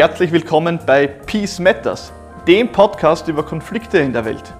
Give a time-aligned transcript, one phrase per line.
[0.00, 2.10] Herzlich willkommen bei Peace Matters,
[2.46, 4.54] dem Podcast über Konflikte in der Welt.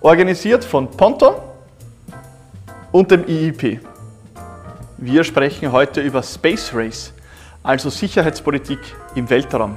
[0.00, 1.34] Organisiert von Ponton
[2.92, 3.80] und dem IIP.
[4.98, 7.12] Wir sprechen heute über Space Race,
[7.64, 8.78] also Sicherheitspolitik
[9.16, 9.74] im Weltraum.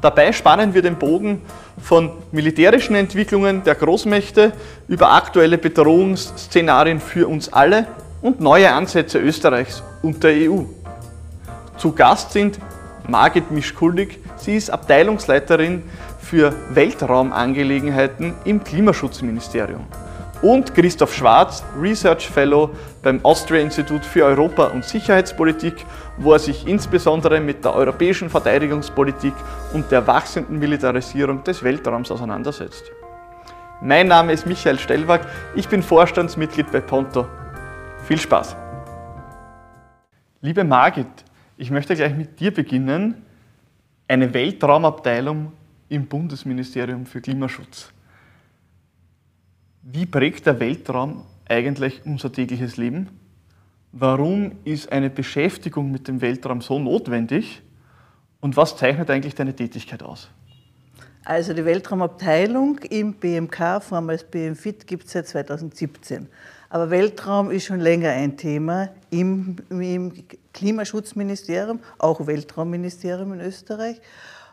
[0.00, 1.42] Dabei spannen wir den Bogen
[1.80, 4.50] von militärischen Entwicklungen der Großmächte
[4.88, 7.86] über aktuelle Bedrohungsszenarien für uns alle
[8.20, 10.62] und neue Ansätze Österreichs und der EU.
[11.76, 12.58] Zu Gast sind
[13.06, 15.82] Margit Mischkuldig, sie ist Abteilungsleiterin
[16.20, 19.86] für Weltraumangelegenheiten im Klimaschutzministerium.
[20.42, 22.70] Und Christoph Schwarz, Research Fellow
[23.02, 25.74] beim Austria Institut für Europa- und Sicherheitspolitik,
[26.18, 29.32] wo er sich insbesondere mit der europäischen Verteidigungspolitik
[29.72, 32.84] und der wachsenden Militarisierung des Weltraums auseinandersetzt.
[33.80, 37.26] Mein Name ist Michael Stellwag, ich bin Vorstandsmitglied bei Ponto.
[38.06, 38.54] Viel Spaß!
[40.42, 41.06] Liebe Margit,
[41.56, 43.23] ich möchte gleich mit dir beginnen.
[44.06, 45.52] Eine Weltraumabteilung
[45.88, 47.90] im Bundesministerium für Klimaschutz.
[49.80, 53.08] Wie prägt der Weltraum eigentlich unser tägliches Leben?
[53.92, 57.62] Warum ist eine Beschäftigung mit dem Weltraum so notwendig?
[58.40, 60.28] Und was zeichnet eigentlich deine Tätigkeit aus?
[61.24, 66.28] Also die Weltraumabteilung im BMK, vormals BMFIT, gibt es seit 2017.
[66.74, 70.12] Aber Weltraum ist schon länger ein Thema im, im
[70.52, 74.00] Klimaschutzministerium, auch Weltraumministerium in Österreich.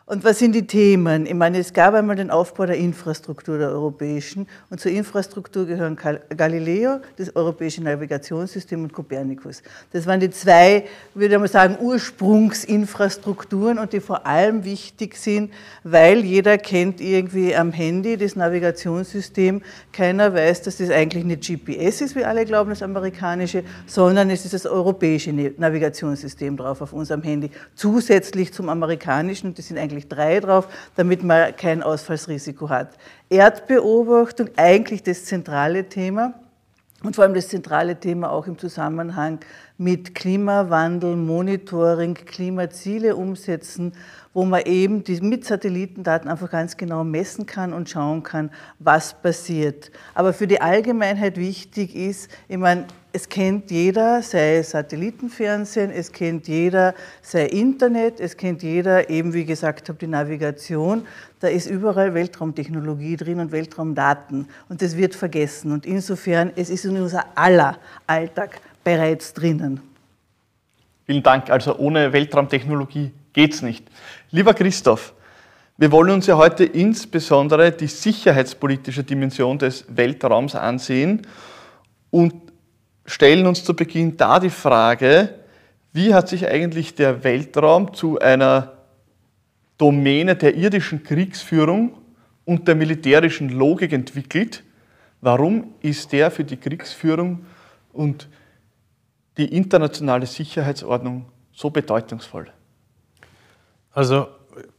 [0.06, 1.28] Und was sind die Themen?
[1.28, 5.96] Ich meine, es gab einmal den Aufbau der Infrastruktur der europäischen und zur Infrastruktur gehören
[6.36, 9.62] Galileo, das europäische Navigationssystem und Copernicus.
[9.94, 15.54] Das waren die zwei, würde ich mal sagen, Ursprungsinfrastrukturen und die vor allem wichtig sind,
[15.84, 19.62] weil jeder kennt irgendwie am Handy das Navigationssystem.
[19.94, 24.46] Keiner weiß, dass das eigentlich nicht GPS ist, wie alle glauben, das amerikanische, sondern es
[24.46, 29.54] ist das europäische Navigationssystem drauf auf unserem Handy, zusätzlich zum amerikanischen.
[29.54, 32.98] Das sind eigentlich eigentlich drei drauf, damit man kein Ausfallsrisiko hat.
[33.30, 36.34] Erdbeobachtung, eigentlich das zentrale Thema
[37.04, 39.40] und vor allem das zentrale Thema auch im Zusammenhang
[39.78, 43.94] mit Klimawandel, Monitoring, Klimaziele umsetzen,
[44.34, 49.20] wo man eben die, mit Satellitendaten einfach ganz genau messen kann und schauen kann, was
[49.20, 49.92] passiert.
[50.14, 56.48] Aber für die Allgemeinheit wichtig ist, ich meine, es kennt jeder, sei Satellitenfernsehen, es kennt
[56.48, 61.06] jeder, sei Internet, es kennt jeder, eben wie gesagt habe, die Navigation.
[61.40, 64.48] Da ist überall Weltraumtechnologie drin und Weltraumdaten.
[64.70, 65.72] Und das wird vergessen.
[65.72, 67.78] Und insofern, es ist in unser aller
[68.08, 69.82] Alltag bereits drinnen.
[71.06, 71.50] Vielen Dank.
[71.50, 73.86] Also ohne Weltraumtechnologie geht es nicht.
[74.30, 75.14] Lieber Christoph,
[75.78, 81.26] wir wollen uns ja heute insbesondere die sicherheitspolitische Dimension des Weltraums ansehen
[82.12, 82.51] und
[83.06, 85.36] stellen uns zu Beginn da die Frage,
[85.94, 88.74] wie hat sich eigentlich der Weltraum zu einer
[89.78, 91.98] Domäne der irdischen Kriegsführung
[92.46, 94.64] und der militärischen Logik entwickelt?
[95.22, 97.46] Warum ist der für die Kriegsführung
[97.92, 98.30] und
[99.38, 102.52] die internationale Sicherheitsordnung so bedeutungsvoll?
[103.92, 104.28] Also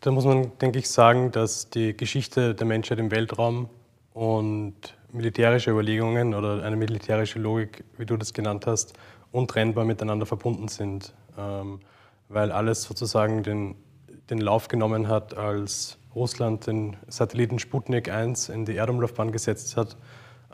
[0.01, 3.69] da muss man, denke ich, sagen, dass die Geschichte der Menschheit im Weltraum
[4.15, 4.75] und
[5.13, 8.95] militärische Überlegungen oder eine militärische Logik, wie du das genannt hast,
[9.31, 11.81] untrennbar miteinander verbunden sind, ähm,
[12.29, 13.77] weil alles sozusagen den,
[14.31, 19.97] den Lauf genommen hat, als Russland den Satelliten Sputnik 1 in die Erdumlaufbahn gesetzt hat,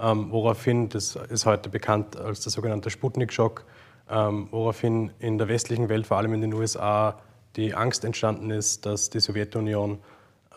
[0.00, 3.64] ähm, woraufhin, das ist heute bekannt als der sogenannte Sputnik-Schock,
[4.08, 7.18] ähm, woraufhin in der westlichen Welt, vor allem in den USA,
[7.56, 9.98] die Angst entstanden ist, dass die Sowjetunion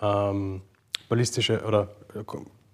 [0.01, 0.61] ähm,
[1.09, 2.23] ballistische oder äh,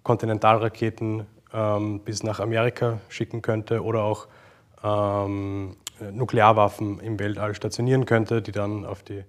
[0.08, 4.26] Kontinentalraketen ähm, bis nach Amerika schicken könnte oder auch
[4.82, 5.76] ähm,
[6.12, 9.22] Nuklearwaffen im Weltall stationieren könnte, die dann auf die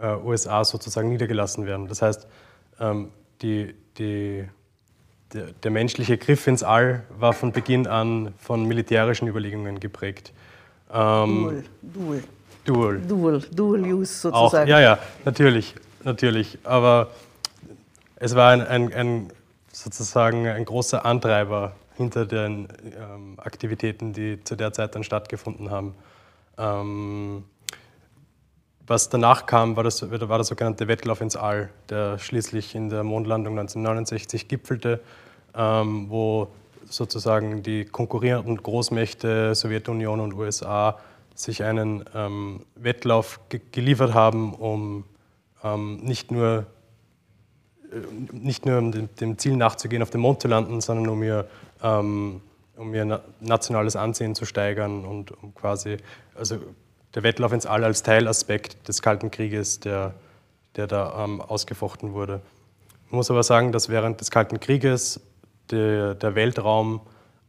[0.00, 1.86] äh, USA sozusagen niedergelassen werden.
[1.86, 2.26] Das heißt,
[2.80, 3.10] ähm,
[3.42, 4.48] die, die,
[5.34, 10.32] der, der menschliche Griff ins All war von Beginn an von militärischen Überlegungen geprägt.
[10.90, 12.24] Ähm, dual,
[12.64, 13.00] dual.
[13.06, 13.42] Dual.
[13.54, 14.64] Dual, Use sozusagen.
[14.64, 15.74] Auch, ja, ja, natürlich,
[16.04, 16.58] natürlich.
[16.64, 17.08] Aber
[18.16, 19.32] es war ein, ein, ein
[19.72, 25.94] sozusagen ein großer Antreiber hinter den ähm, Aktivitäten, die zu der Zeit dann stattgefunden haben.
[26.58, 27.44] Ähm,
[28.86, 33.04] was danach kam, war, das, war der sogenannte Wettlauf ins All, der schließlich in der
[33.04, 35.00] Mondlandung 1969 gipfelte,
[35.54, 36.48] ähm, wo
[36.84, 40.98] sozusagen die konkurrierenden Großmächte Sowjetunion und USA
[41.34, 45.04] sich einen ähm, Wettlauf ge geliefert haben, um
[45.64, 46.66] ähm, nicht nur
[48.32, 51.46] nicht nur um dem, Ziel nachzugehen, auf dem Mond zu landen, sondern um ihr,
[51.82, 52.40] ähm,
[52.76, 55.98] um ihr nationales Ansehen zu steigern und um quasi,
[56.34, 56.58] also
[57.14, 60.14] der Wettlauf ins All als Teilaspekt des Kalten Krieges, der
[60.76, 62.40] der da ähm, ausgefochten wurde.
[63.10, 65.20] Man muss aber sagen, dass während des Kalten Krieges
[65.70, 67.00] der, der Weltraum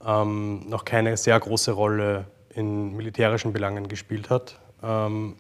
[0.06, 4.60] ähm, noch keine sehr große Rolle in militärischen Belangen gespielt hat.
[4.84, 5.36] Ähm,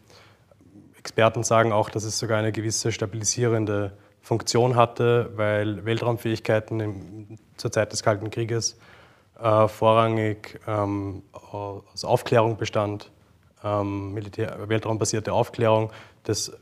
[0.97, 7.71] Experten sagen auch, dass es sogar eine gewisse stabilisierende Funktion hatte, weil Weltraumfähigkeiten im, zur
[7.71, 8.79] Zeit des Kalten Krieges
[9.39, 13.11] äh, vorrangig ähm, aus Aufklärung bestand,
[13.63, 15.91] ähm, Militär, weltraumbasierte Aufklärung,
[16.23, 16.53] das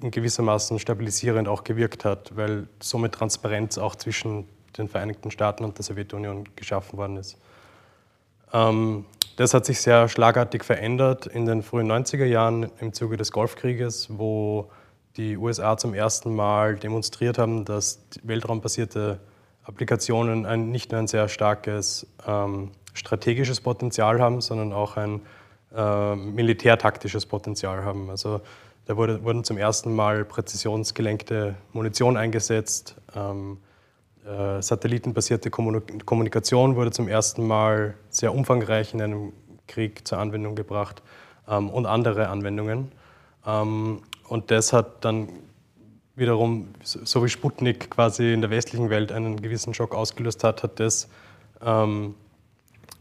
[0.00, 4.48] in gewissermaßen stabilisierend auch gewirkt hat, weil somit Transparenz auch zwischen
[4.78, 7.36] den Vereinigten Staaten und der Sowjetunion geschaffen worden ist.
[8.54, 9.04] Ähm,
[9.36, 14.08] das hat sich sehr schlagartig verändert in den frühen 90er Jahren im Zuge des Golfkrieges,
[14.10, 14.70] wo
[15.16, 19.20] die USA zum ersten Mal demonstriert haben, dass weltraumbasierte
[19.64, 25.22] Applikationen ein, nicht nur ein sehr starkes ähm, strategisches Potenzial haben, sondern auch ein
[25.74, 28.10] äh, militärtaktisches Potenzial haben.
[28.10, 28.40] Also
[28.86, 32.96] da wurde, wurden zum ersten Mal präzisionsgelenkte Munition eingesetzt.
[33.14, 33.58] Ähm,
[34.26, 39.32] äh, satellitenbasierte Kommunikation wurde zum ersten Mal sehr umfangreich in einem
[39.66, 41.02] Krieg zur Anwendung gebracht
[41.48, 42.92] ähm, und andere Anwendungen.
[44.32, 45.28] Und das hat dann
[46.16, 50.80] wiederum, so wie Sputnik quasi in der westlichen Welt einen gewissen Schock ausgelöst hat, hat
[50.80, 51.10] das
[51.60, 52.14] ähm,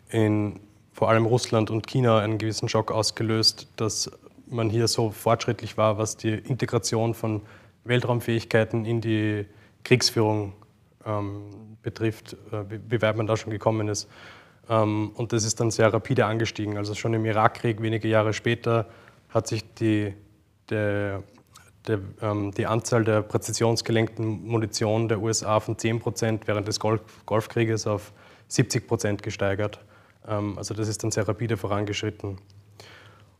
[0.09, 0.59] in
[0.91, 4.11] vor allem Russland und China einen gewissen Schock ausgelöst, dass
[4.47, 7.43] man hier so fortschrittlich war, was die Integration von
[7.85, 9.45] Weltraumfähigkeiten in die
[9.85, 10.51] Kriegsführung
[11.05, 14.09] ähm, betrifft, äh, wie weit man da schon gekommen ist.
[14.67, 16.75] Ähm, und das ist dann sehr rapide angestiegen.
[16.75, 18.89] Also schon im Irakkrieg, wenige Jahre später,
[19.29, 20.13] hat sich die,
[20.71, 21.23] der,
[21.87, 27.01] der, ähm, die Anzahl der präzisionsgelenkten Munition der USA von 10 Prozent während des Golf,
[27.25, 28.13] Golfkrieges auf
[28.47, 29.79] 70 Prozent gesteigert.
[30.27, 32.37] Ähm, also das ist dann sehr rapide vorangeschritten.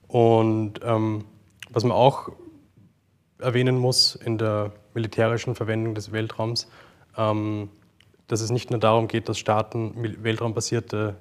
[0.07, 1.25] Und ähm,
[1.69, 2.29] was man auch
[3.39, 6.67] erwähnen muss in der militärischen Verwendung des Weltraums,
[7.17, 7.69] ähm,
[8.27, 9.93] dass es nicht nur darum geht, dass Staaten
[10.23, 11.15] weltraumbasierte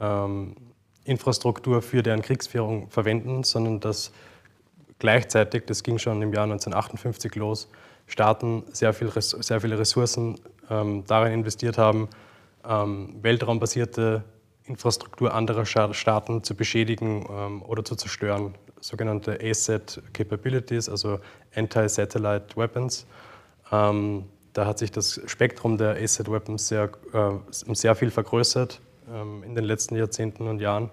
[0.00, 0.56] ähm,
[1.04, 4.12] Infrastruktur für deren Kriegsführung verwenden, sondern dass
[5.00, 7.68] gleichzeitig, das ging schon im Jahr 1958 los,
[8.06, 10.38] Staaten sehr, viel, sehr viele Ressourcen
[10.68, 12.08] ähm, darin investiert haben,
[12.68, 14.24] ähm, weltraumbasierte
[14.64, 21.18] Infrastruktur anderer Staaten zu beschädigen ähm, oder zu zerstören, sogenannte ASAT Capabilities, also
[21.54, 23.06] Anti-Satellite Weapons.
[23.72, 28.80] Ähm, da hat sich das Spektrum der ASAT Weapons sehr, äh, sehr viel vergrößert
[29.12, 30.90] ähm, in den letzten Jahrzehnten und Jahren.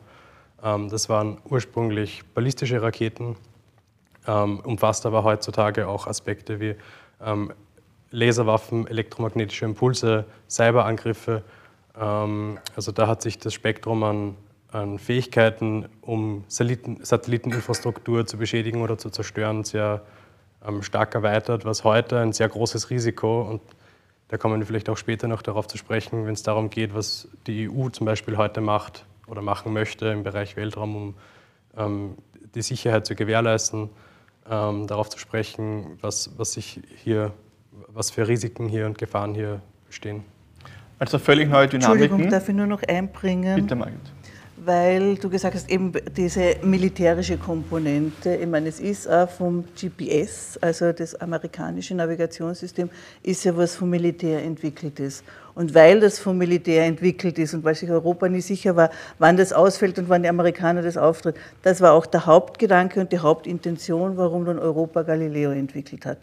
[0.63, 3.35] Ähm, das waren ursprünglich ballistische Raketen,
[4.27, 6.75] ähm, umfasst aber heutzutage auch Aspekte wie
[7.23, 7.53] ähm,
[8.11, 11.43] Laserwaffen, elektromagnetische Impulse, Cyberangriffe.
[11.99, 14.35] Ähm, also da hat sich das Spektrum an,
[14.71, 20.01] an Fähigkeiten, um Satelliten, Satelliteninfrastruktur zu beschädigen oder zu zerstören, sehr
[20.65, 23.61] ähm, stark erweitert, was heute ein sehr großes Risiko und
[24.29, 27.29] da kommen wir vielleicht auch später noch darauf zu sprechen, wenn es darum geht, was
[27.47, 31.15] die EU zum Beispiel heute macht oder machen möchte im Bereich Weltraum, um
[31.77, 32.17] ähm,
[32.53, 33.89] die Sicherheit zu gewährleisten,
[34.49, 37.33] ähm, darauf zu sprechen, was, was sich hier,
[37.89, 40.23] was für Risiken hier und Gefahren hier bestehen.
[40.99, 42.01] Also völlig neue Dynamiken.
[42.01, 43.55] Entschuldigung, darf ich nur noch einbringen?
[43.55, 43.99] Bitte, Margit.
[44.57, 50.57] Weil du gesagt hast, eben diese militärische Komponente, ich meine, es ist auch vom GPS,
[50.59, 52.89] also das amerikanische Navigationssystem,
[53.21, 55.23] ist ja was vom Militär entwickelt ist.
[55.57, 59.37] Und weil das vom Militär entwickelt ist und weil sich Europa nicht sicher war, wann
[59.37, 63.17] das ausfällt und wann die Amerikaner das auftritt, das war auch der Hauptgedanke und die
[63.17, 66.19] Hauptintention, warum dann Europa Galileo entwickelt hat.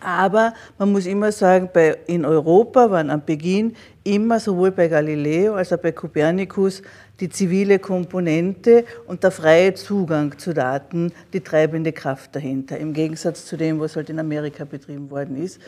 [0.00, 5.54] Aber man muss immer sagen, bei, in Europa waren am Beginn immer sowohl bei Galileo
[5.54, 6.82] als auch bei Kopernikus
[7.20, 13.46] die zivile Komponente und der freie Zugang zu Daten die treibende Kraft dahinter, im Gegensatz
[13.46, 15.60] zu dem, was halt in Amerika betrieben worden ist.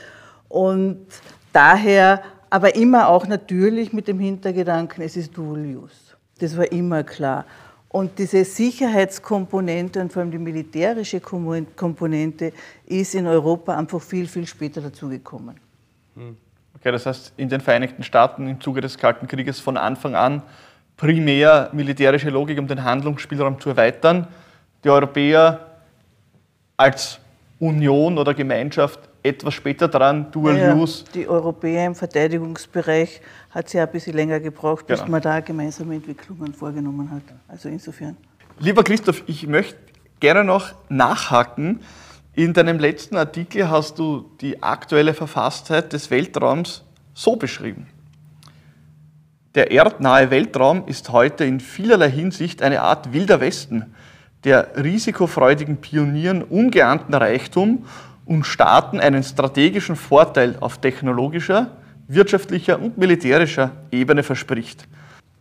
[0.49, 1.07] Und
[1.53, 2.23] daher,
[2.53, 6.15] aber immer auch natürlich mit dem Hintergedanken, es ist Dual Use.
[6.39, 7.47] Das war immer klar.
[7.89, 12.53] Und diese Sicherheitskomponente und vor allem die militärische Komponente
[12.85, 15.57] ist in Europa einfach viel, viel später dazugekommen.
[16.15, 16.37] Hm.
[16.79, 20.43] Okay, das heißt, in den Vereinigten Staaten im Zuge des Kalten Krieges von Anfang an
[20.99, 24.27] primär militärische Logik, um den Handlungsspielraum zu erweitern.
[24.85, 25.59] Die Europäer
[26.77, 27.19] als
[27.59, 31.05] Union oder Gemeinschaft etwas später dran, Dual ja, Use.
[31.14, 35.12] Die Europäer im Verteidigungsbereich hat es ja ein bisschen länger gebraucht, bis genau.
[35.12, 37.23] man da gemeinsame Entwicklungen vorgenommen hat.
[37.49, 38.17] Also insofern.
[38.59, 39.79] Lieber Christoph, ich möchte
[40.21, 41.81] gerne noch nachhaken.
[42.35, 47.87] In deinem letzten Artikel hast du die aktuelle Verfasstheit des Weltraums so beschrieben.
[49.55, 53.95] Der erdnahe Weltraum ist heute in vielerlei Hinsicht eine Art wilder Westen,
[54.45, 57.85] der risikofreudigen Pionieren ungeahnten Reichtum
[58.33, 61.71] und Staaten einen strategischen Vorteil auf technologischer,
[62.09, 64.89] wirtschaftlicher und militärischer Ebene verspricht.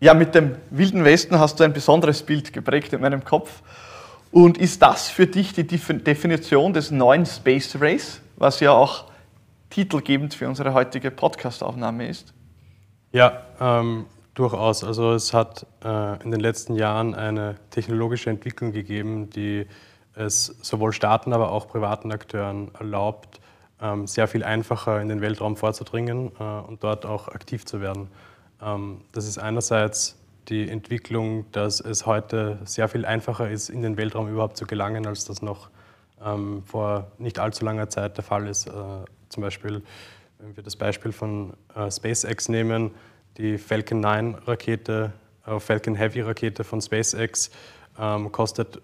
[0.01, 3.62] Ja, mit dem Wilden Westen hast du ein besonderes Bild geprägt in meinem Kopf.
[4.31, 9.05] Und ist das für dich die Definition des neuen Space Race, was ja auch
[9.69, 12.33] titelgebend für unsere heutige Podcastaufnahme ist?
[13.12, 14.83] Ja, ähm, durchaus.
[14.83, 19.65] Also es hat äh, in den letzten Jahren eine technologische Entwicklung gegeben, die
[20.15, 23.39] es sowohl Staaten, aber auch privaten Akteuren erlaubt,
[23.82, 28.10] ähm, sehr viel einfacher in den Weltraum vorzudringen äh, und dort auch aktiv zu werden.
[28.62, 30.18] Ähm, das ist einerseits
[30.50, 35.08] die Entwicklung, dass es heute sehr viel einfacher ist, in den Weltraum überhaupt zu gelangen,
[35.08, 35.70] als das noch
[36.24, 38.68] ähm, vor nicht allzu langer Zeit der Fall ist.
[38.68, 38.72] Äh,
[39.30, 39.82] zum Beispiel,
[40.39, 42.91] wenn wir das Beispiel von äh, SpaceX nehmen,
[43.38, 45.13] die Falcon 9 Rakete,
[45.58, 47.50] Falcon Heavy Rakete von SpaceX
[48.32, 48.80] kostet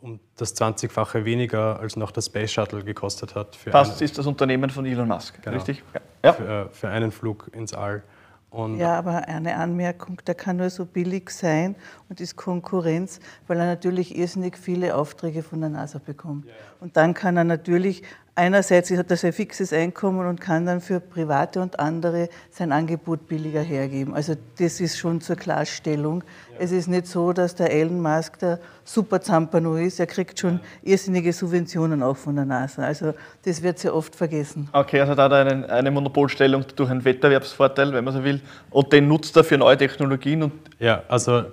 [0.00, 3.58] um das 20-fache weniger als noch das Space Shuttle gekostet hat.
[3.70, 5.56] das ist das Unternehmen von Elon Musk, genau.
[5.56, 5.82] richtig?
[6.24, 6.32] Ja.
[6.32, 8.02] Für, äh, für, einen Flug ins All.
[8.50, 11.76] Und ja, aber eine Anmerkung, der kann nur so billig sein
[12.10, 16.44] und ist Konkurrenz, weil er natürlich irrsinnig viele Aufträge von der NASA bekommt.
[16.44, 16.56] Ja, ja.
[16.80, 18.02] Und dann kann er natürlich
[18.40, 23.28] einerseits hat er sein fixes Einkommen und kann dann für Private und andere sein Angebot
[23.28, 24.14] billiger hergeben.
[24.14, 26.24] Also das ist schon zur Klarstellung.
[26.52, 26.60] Ja.
[26.60, 30.00] Es ist nicht so, dass der Elon Musk der super Zampano ist.
[30.00, 32.82] Er kriegt schon irrsinnige Subventionen auch von der NASA.
[32.82, 33.12] Also
[33.44, 34.68] das wird sehr oft vergessen.
[34.72, 38.40] Okay, also da hat er eine, eine Monopolstellung durch einen Wettbewerbsvorteil, wenn man so will,
[38.70, 40.44] und den nutzt er für neue Technologien.
[40.44, 41.44] Und ja, also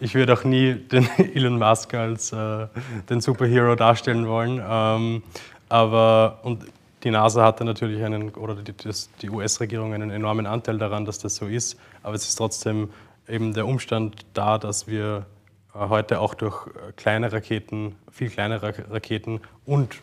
[0.00, 2.66] ich würde auch nie den Elon Musk als äh,
[3.08, 4.62] den Superhero darstellen wollen.
[4.66, 5.22] Ähm,
[5.68, 6.64] aber und
[7.02, 8.72] die NASA hatte natürlich einen, oder die,
[9.20, 11.78] die US-Regierung einen enormen Anteil daran, dass das so ist.
[12.02, 12.90] Aber es ist trotzdem
[13.28, 15.26] eben der Umstand da, dass wir
[15.74, 19.96] äh, heute auch durch äh, kleine Raketen, viel kleinere Raketen und,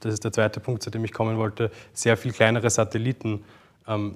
[0.00, 3.44] das ist der zweite Punkt, zu dem ich kommen wollte, sehr viel kleinere Satelliten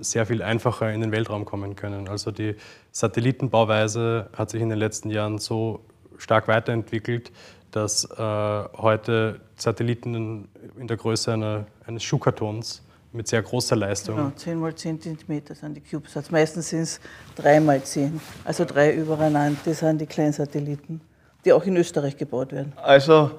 [0.01, 2.09] sehr viel einfacher in den Weltraum kommen können.
[2.09, 2.57] Also die
[2.91, 5.81] Satellitenbauweise hat sich in den letzten Jahren so
[6.19, 7.33] stark weiterentwickelt,
[7.71, 10.49] dass äh, heute Satelliten
[10.79, 14.17] in der Größe einer, eines Schuhkartons mit sehr großer Leistung.
[14.17, 16.31] Genau, 10 mal 10 cm sind die CubeSats.
[16.31, 17.01] Meistens sind es
[17.37, 19.59] 3 mal 10, also drei übereinander.
[19.65, 21.01] Das sind die kleinen Satelliten,
[21.45, 22.73] die auch in Österreich gebaut werden.
[22.77, 23.31] Also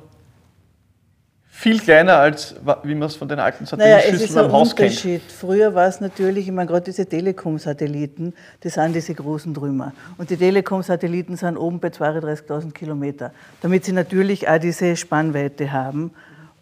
[1.56, 5.22] viel kleiner als wie man es von den alten Satellitenschüsseln naja, am Haus Unterschied.
[5.22, 5.32] kennt.
[5.32, 9.94] Früher war es natürlich, ich meine, gerade diese Telekom-Satelliten, das sind diese großen Trümmer.
[10.18, 13.32] Und die Telekom-Satelliten sind oben bei 32.000 Kilometer,
[13.62, 16.12] damit sie natürlich auch diese Spannweite haben.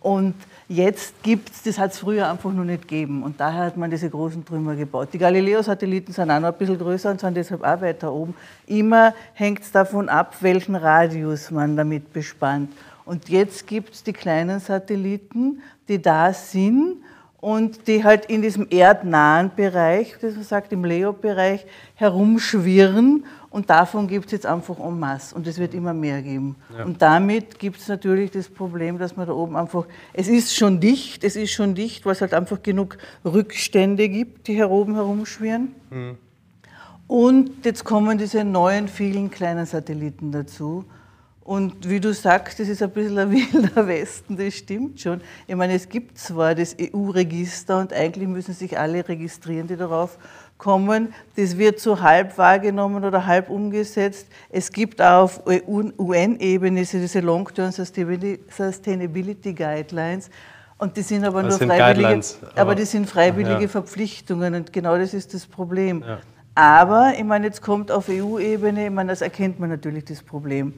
[0.01, 0.35] Und
[0.67, 3.23] jetzt gibt es, das hat es früher einfach noch nicht gegeben.
[3.23, 5.07] Und daher hat man diese großen Trümmer gebaut.
[5.13, 8.35] Die Galileo-Satelliten sind auch noch ein bisschen größer und sind deshalb auch weiter oben.
[8.67, 12.71] Immer hängt es davon ab, welchen Radius man damit bespannt.
[13.05, 16.97] Und jetzt gibt es die kleinen Satelliten, die da sind
[17.41, 21.65] und die halt in diesem erdnahen Bereich, das man sagt, im Leo-Bereich,
[21.95, 23.25] herumschwirren.
[23.49, 25.35] Und davon gibt es jetzt einfach en masse.
[25.35, 26.55] Und es wird immer mehr geben.
[26.77, 26.85] Ja.
[26.85, 30.79] Und damit gibt es natürlich das Problem, dass man da oben einfach, es ist schon
[30.79, 34.93] dicht, es ist schon dicht, weil es halt einfach genug Rückstände gibt, die hier oben
[34.93, 35.75] herumschwirren.
[35.89, 36.17] Mhm.
[37.07, 40.85] Und jetzt kommen diese neuen, vielen kleinen Satelliten dazu.
[41.43, 45.21] Und wie du sagst, das ist ein bisschen ein wilder Westen, das stimmt schon.
[45.47, 50.17] Ich meine, es gibt zwar das EU-Register und eigentlich müssen sich alle registrieren, die darauf
[50.59, 51.13] kommen.
[51.35, 54.27] Das wird so halb wahrgenommen oder halb umgesetzt.
[54.49, 60.29] Es gibt auch auf UN-Ebene diese Long-Term Sustainability Guidelines.
[60.77, 63.67] Und die sind aber das nur sind freiwillige, aber, aber, die sind freiwillige ja.
[63.67, 66.03] Verpflichtungen und genau das ist das Problem.
[66.05, 66.19] Ja.
[66.55, 70.73] Aber ich meine, jetzt kommt auf EU-Ebene, ich meine, das erkennt man natürlich das Problem.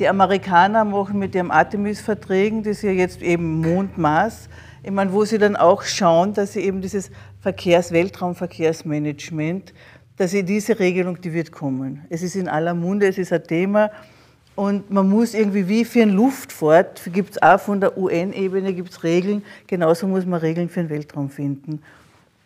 [0.00, 4.48] Die Amerikaner machen mit ihren Artemis-Verträgen, das ist ja jetzt eben Mondmaß,
[4.82, 7.10] ich meine, wo sie dann auch schauen, dass sie eben dieses
[7.40, 9.72] Verkehrs-, Weltraumverkehrsmanagement,
[10.16, 12.04] dass sie diese Regelung, die wird kommen.
[12.10, 13.90] Es ist in aller Munde, es ist ein Thema.
[14.56, 19.02] Und man muss irgendwie, wie für eine Luftfahrt, gibt es auch von der UN-Ebene gibt's
[19.02, 21.80] Regeln, genauso muss man Regeln für den Weltraum finden.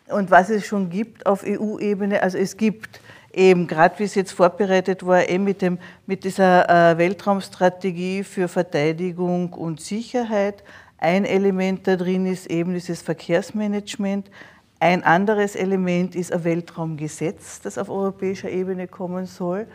[0.07, 3.01] Und was es schon gibt auf EU-Ebene, also es gibt
[3.33, 8.47] eben gerade wie es jetzt vorbereitet war, eben mit, dem, mit dieser äh, Weltraumstrategie für
[8.47, 10.63] Verteidigung und Sicherheit.
[10.97, 14.29] Ein Element da drin ist eben dieses Verkehrsmanagement.
[14.79, 19.67] Ein anderes Element ist ein Weltraumgesetz, das auf europäischer Ebene kommen soll.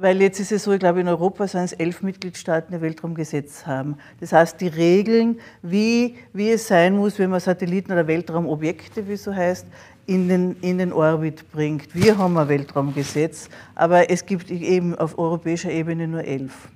[0.00, 2.82] Weil jetzt ist es so, ich glaube, in Europa sind es elf Mitgliedstaaten, die ein
[2.82, 3.96] Weltraumgesetz haben.
[4.20, 9.14] Das heißt, die Regeln, wie, wie es sein muss, wenn man Satelliten oder Weltraumobjekte, wie
[9.14, 9.66] es so heißt,
[10.08, 11.94] in den, in den Orbit bringt.
[11.94, 16.68] Wir haben ein Weltraumgesetz, aber es gibt eben auf europäischer Ebene nur elf.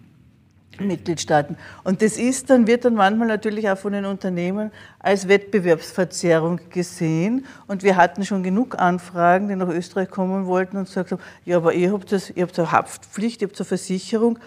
[0.79, 1.57] Mitgliedstaaten.
[1.85, 7.47] Und das ist dann, wird dann manchmal natürlich auch von den Unternehmen als Wettbewerbsverzerrung gesehen.
[7.67, 11.59] Und wir hatten schon genug Anfragen, die nach Österreich kommen wollten und gesagt haben, ja,
[11.59, 14.39] aber ihr habt, das, ihr habt eine Haftpflicht, ihr habt eine Versicherung.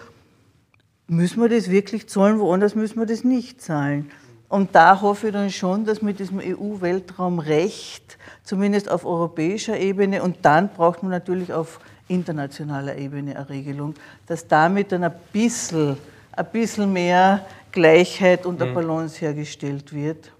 [1.06, 2.38] Müssen wir das wirklich zahlen?
[2.38, 4.10] Woanders müssen wir das nicht zahlen.
[4.48, 10.38] Und da hoffe ich dann schon, dass mit diesem EU-Weltraumrecht, zumindest auf europäischer Ebene, und
[10.42, 13.94] dann braucht man natürlich auf internationaler Ebene eine Regelung,
[14.26, 15.96] dass damit dann ein bisschen
[16.36, 18.74] ein bisschen mehr Gleichheit und eine mhm.
[18.74, 20.30] Balance hergestellt wird.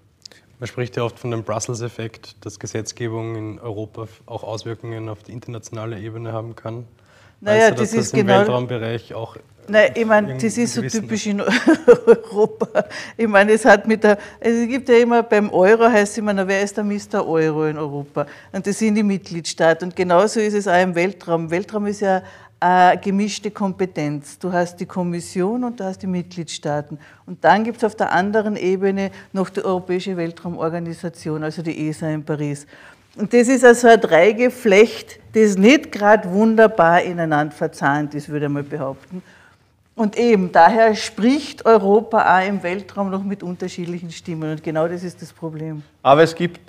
[0.59, 5.33] Man spricht ja oft von dem Brussels-Effekt, dass Gesetzgebung in Europa auch Auswirkungen auf die
[5.33, 6.85] internationale Ebene haben kann.
[7.41, 8.39] Naja, weißt du, das, das ist im genau.
[8.39, 9.37] Weltraumbereich auch.
[9.69, 12.85] Nein, ich meine, das ist so typisch in Europa.
[13.17, 16.17] Ich meine, es hat mit der, also es gibt ja immer beim Euro heißt es
[16.17, 17.27] immer, na, wer ist der Mr.
[17.27, 18.25] Euro in Europa?
[18.53, 19.89] Und das sind die Mitgliedstaaten.
[19.89, 21.51] Und genauso ist es auch im Weltraum.
[21.51, 22.23] Weltraum ist ja
[22.61, 24.39] äh, gemischte Kompetenz.
[24.39, 26.97] Du hast die Kommission und du hast die Mitgliedstaaten.
[27.25, 32.09] Und dann gibt es auf der anderen Ebene noch die Europäische Weltraumorganisation, also die ESA
[32.09, 32.65] in Paris.
[33.17, 38.51] Und das ist also ein Dreigeflecht, das nicht gerade wunderbar ineinander verzahnt ist, würde ich
[38.51, 39.23] mal behaupten.
[39.97, 44.51] Und eben, daher spricht Europa auch im Weltraum noch mit unterschiedlichen Stimmen.
[44.51, 45.81] Und genau das ist das Problem.
[46.03, 46.61] Aber es gibt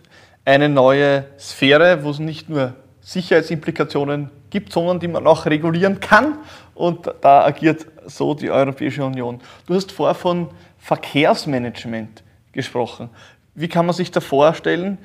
[0.46, 6.38] eine neue Sphäre, wo es nicht nur Sicherheitsimplikationen gibt, sondern die man auch regulieren kann.
[6.74, 9.42] Und da agiert so die Europäische Union.
[9.66, 13.10] Du hast vorher von Verkehrsmanagement gesprochen.
[13.54, 14.96] Wie kann man sich da vorstellen?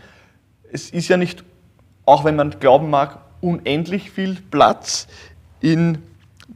[0.72, 1.44] Es ist ja nicht,
[2.06, 5.10] auch wenn man glauben mag, unendlich viel Platz
[5.60, 5.98] in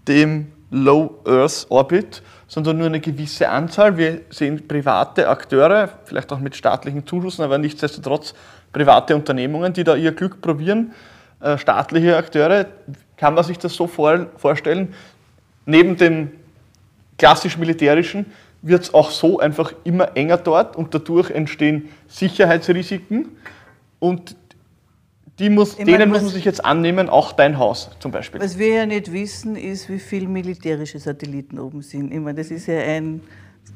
[0.07, 3.97] dem Low Earth Orbit, sondern nur eine gewisse Anzahl.
[3.97, 8.33] Wir sehen private Akteure, vielleicht auch mit staatlichen Zuschüssen, aber nichtsdestotrotz
[8.71, 10.93] private Unternehmungen, die da ihr Glück probieren.
[11.39, 12.65] Äh, staatliche Akteure.
[13.15, 14.93] Kann man sich das so vorstellen?
[15.65, 16.31] Neben dem
[17.17, 18.25] klassisch militärischen
[18.61, 23.29] wird es auch so einfach immer enger dort und dadurch entstehen Sicherheitsrisiken
[23.99, 24.35] und
[25.39, 28.41] die muss, denen meine, muss man sich jetzt annehmen, auch dein Haus zum Beispiel.
[28.41, 32.11] Was wir ja nicht wissen, ist, wie viele militärische Satelliten oben sind.
[32.11, 33.21] Ich meine, das ist ja ein,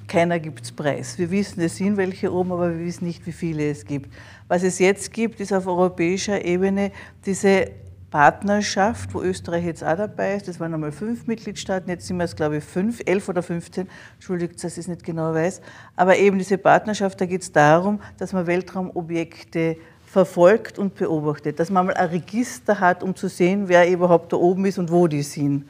[0.08, 1.20] keiner gibt es Preis.
[1.20, 4.12] Wir wissen, es sind welche oben, aber wir wissen nicht, wie viele es gibt.
[4.48, 6.92] Was es jetzt gibt, ist auf europäischer Ebene
[7.26, 7.68] diese
[8.10, 10.48] Partnerschaft, wo Österreich jetzt auch dabei ist.
[10.48, 13.88] Das waren einmal fünf Mitgliedstaaten, jetzt sind wir es, glaube ich, fünf, elf oder 15.
[14.16, 15.62] Entschuldigt, dass ich es nicht genau weiß.
[15.96, 19.78] Aber eben diese Partnerschaft, da geht es darum, dass man Weltraumobjekte
[20.12, 24.38] verfolgt und beobachtet, dass man mal ein Register hat, um zu sehen, wer überhaupt da
[24.38, 25.64] oben ist und wo die sind.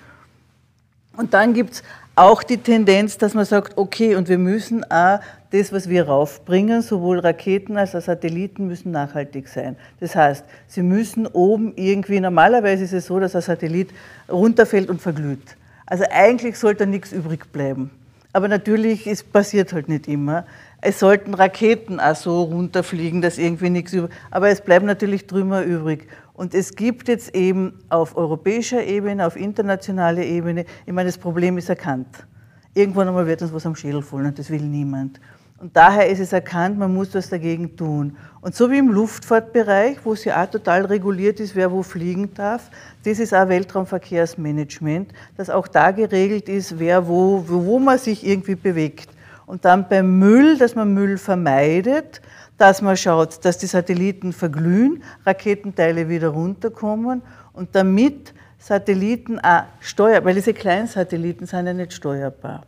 [1.16, 1.84] Und dann gibt es
[2.16, 5.20] auch die Tendenz, dass man sagt, okay, und wir müssen auch
[5.52, 9.76] das, was wir raufbringen, sowohl Raketen als auch Satelliten, müssen nachhaltig sein.
[10.00, 13.90] Das heißt, sie müssen oben irgendwie, normalerweise ist es so, dass ein Satellit
[14.28, 15.56] runterfällt und verglüht.
[15.86, 17.92] Also eigentlich sollte nichts übrig bleiben.
[18.34, 20.46] Aber natürlich, es passiert halt nicht immer.
[20.84, 25.62] Es sollten Raketen auch so runterfliegen, dass irgendwie nichts übrig Aber es bleibt natürlich Trümmer
[25.62, 26.08] übrig.
[26.34, 31.60] Und es gibt jetzt eben auf europäischer Ebene, auf internationaler Ebene, ich meine, das Problem
[31.60, 32.26] ist erkannt.
[32.74, 35.20] Irgendwann einmal wird uns was am Schädel fallen und das will niemand.
[35.60, 38.18] Und daher ist es erkannt, man muss was dagegen tun.
[38.42, 42.34] Und so wie im Luftfahrtbereich, wo es ja auch total reguliert ist, wer wo fliegen
[42.34, 42.72] darf,
[43.04, 48.56] das ist auch Weltraumverkehrsmanagement, dass auch da geregelt ist, wer wo, wo man sich irgendwie
[48.56, 49.12] bewegt.
[49.52, 52.22] Und dann beim Müll, dass man Müll vermeidet,
[52.58, 60.24] dass man schaut, dass die Satelliten verglühen, Raketenteile wieder runterkommen und damit Satelliten auch steuerbar,
[60.28, 62.64] weil diese kleinen Satelliten sind ja nicht steuerbar.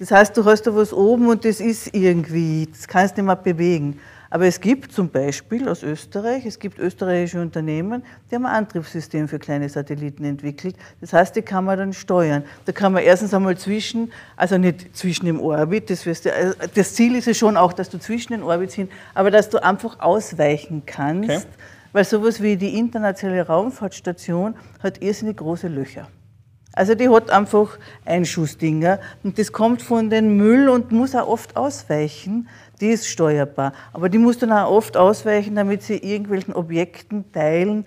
[0.00, 3.26] Das heißt, du hast da was oben und das ist irgendwie, das kannst du nicht
[3.26, 4.00] mehr bewegen.
[4.30, 9.28] Aber es gibt zum Beispiel aus Österreich, es gibt österreichische Unternehmen, die haben ein Antriebssystem
[9.28, 10.74] für kleine Satelliten entwickelt.
[11.02, 12.44] Das heißt, die kann man dann steuern.
[12.64, 16.54] Da kann man erstens einmal zwischen, also nicht zwischen dem Orbit, das, wirst du, also
[16.74, 19.62] das Ziel ist ja schon auch, dass du zwischen den Orbits hin, aber dass du
[19.62, 21.44] einfach ausweichen kannst, okay.
[21.92, 26.08] weil sowas wie die internationale Raumfahrtstation hat irrsinnig große Löcher.
[26.72, 31.56] Also die hat einfach Einschussdinger und das kommt von den Müll und muss auch oft
[31.56, 32.48] ausweichen.
[32.80, 37.86] Die ist steuerbar, aber die muss dann auch oft ausweichen, damit sie irgendwelchen Objekten, Teilen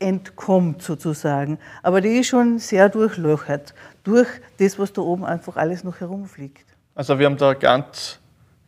[0.00, 1.58] entkommt sozusagen.
[1.82, 4.28] Aber die ist schon sehr durchlöchert durch
[4.58, 6.66] das, was da oben einfach alles noch herumfliegt.
[6.94, 8.18] Also wir haben da ganz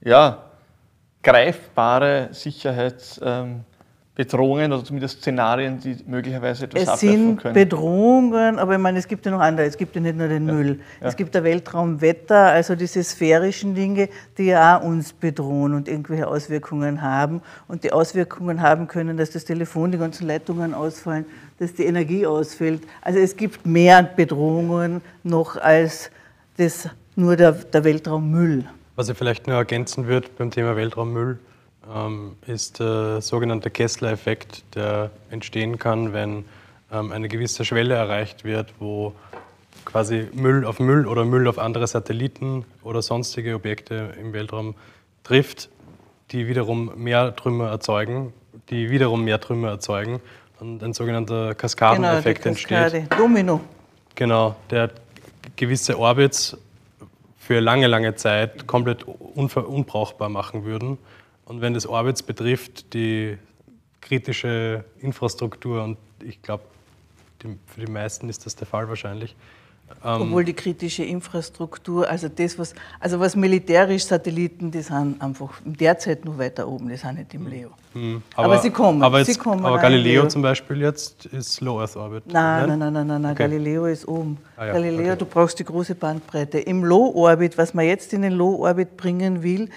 [0.00, 0.44] ja,
[1.22, 3.20] greifbare Sicherheits...
[3.22, 3.64] Ähm
[4.20, 7.36] Bedrohungen oder zumindest Szenarien, die möglicherweise etwas es abwerfen können?
[7.36, 9.66] Es sind Bedrohungen, aber ich meine, es gibt ja noch andere.
[9.66, 10.52] Es gibt ja nicht nur den ja.
[10.52, 10.80] Müll.
[11.00, 11.08] Ja.
[11.08, 16.28] Es gibt der Weltraumwetter, also diese sphärischen Dinge, die ja auch uns bedrohen und irgendwelche
[16.28, 17.40] Auswirkungen haben.
[17.66, 21.24] Und die Auswirkungen haben können, dass das Telefon, die ganzen Leitungen ausfallen,
[21.58, 22.82] dass die Energie ausfällt.
[23.00, 26.10] Also es gibt mehr Bedrohungen noch als
[26.58, 28.66] das nur der, der Weltraummüll.
[28.96, 31.38] Was ich vielleicht nur ergänzen würde beim Thema Weltraummüll,
[31.88, 36.44] ähm, ist der sogenannte Kessler-Effekt, der entstehen kann, wenn
[36.92, 39.14] ähm, eine gewisse Schwelle erreicht wird, wo
[39.84, 44.74] quasi Müll auf Müll oder Müll auf andere Satelliten oder sonstige Objekte im Weltraum
[45.24, 45.68] trifft,
[46.30, 48.32] die wiederum mehr Trümmer erzeugen,
[48.68, 50.20] die wiederum mehr Trümmer erzeugen
[50.60, 52.96] und ein sogenannter Kaskadeneffekt genau, Kaskade.
[52.98, 53.18] entsteht.
[53.18, 53.60] Domino.
[54.14, 54.90] Genau, der
[55.56, 56.56] gewisse Orbits
[57.38, 60.98] für lange, lange Zeit komplett unbrauchbar machen würden.
[61.50, 63.36] Und wenn das Orbits betrifft, die
[64.00, 66.62] kritische Infrastruktur, und ich glaube,
[67.66, 69.34] für die meisten ist das der Fall wahrscheinlich,
[70.04, 75.50] ähm, Obwohl die kritische Infrastruktur, also das, was, also was militärisch Satelliten, die sind einfach
[75.64, 77.70] derzeit noch weiter oben, die sind nicht im Leo.
[77.92, 78.22] Mhm.
[78.36, 79.02] Aber, aber, sie kommen.
[79.02, 82.22] Aber, jetzt, sie kommen aber Galileo zum Beispiel jetzt ist Low Earth Orbit.
[82.28, 83.32] Nein, nein, nein, nein, nein, nein.
[83.32, 83.42] Okay.
[83.42, 84.38] Galileo ist oben.
[84.56, 84.72] Ah, ja.
[84.74, 85.18] Galileo, okay.
[85.18, 86.60] du brauchst die große Bandbreite.
[86.60, 89.68] Im Low Orbit, was man jetzt in den Low Orbit bringen will,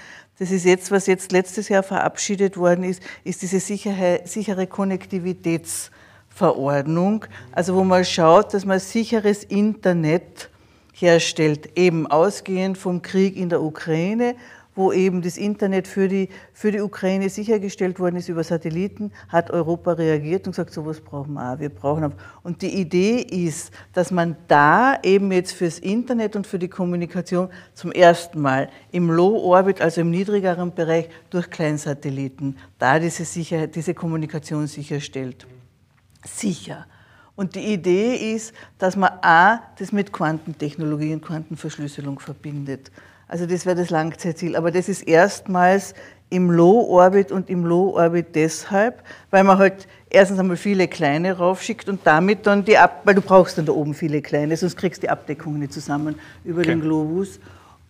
[0.43, 5.89] das ist jetzt, was jetzt letztes Jahr verabschiedet worden ist, ist diese sichere Konnektivitäts-
[6.33, 10.49] Verordnung, also wo man schaut, dass man sicheres Internet
[10.93, 14.35] herstellt, eben ausgehend vom Krieg in der Ukraine,
[14.75, 19.51] wo eben das Internet für die, für die Ukraine sichergestellt worden ist über Satelliten, hat
[19.51, 21.59] Europa reagiert und gesagt, sowas brauchen wir auch.
[21.59, 22.11] Wir brauchen auch.
[22.43, 27.49] Und die Idee ist, dass man da eben jetzt fürs Internet und für die Kommunikation
[27.73, 33.75] zum ersten Mal im Low Orbit, also im niedrigeren Bereich, durch Kleinsatelliten, da diese Sicherheit,
[33.75, 35.47] diese Kommunikation sicherstellt
[36.25, 36.85] sicher.
[37.35, 42.91] Und die Idee ist, dass man A, das mit Quantentechnologie und Quantenverschlüsselung verbindet.
[43.33, 44.55] Also das wäre das Langzeitziel.
[44.55, 45.95] Aber das ist erstmals
[46.29, 52.01] im Low-Orbit und im Low-Orbit deshalb, weil man halt erstens einmal viele kleine raufschickt und
[52.03, 55.07] damit dann die Ab weil du brauchst dann da oben viele kleine, sonst kriegst du
[55.07, 56.13] die Abdeckung nicht zusammen
[56.45, 56.69] über okay.
[56.69, 57.39] den Globus.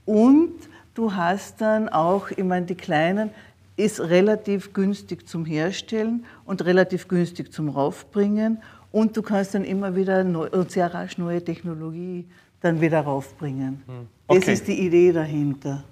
[0.06, 0.54] Und
[0.94, 3.30] du hast dann auch, ich meine, die kleinen,
[3.76, 8.62] ist relativ günstig zum Herstellen und relativ günstig zum Raufbringen.
[8.94, 12.28] Und du kannst dann immer wieder neu, sehr rasch neue Technologie
[12.64, 13.84] dann wieder raufbringen.
[13.86, 14.08] Hm.
[14.28, 14.40] Okay.
[14.40, 15.84] Das ist die Idee dahinter.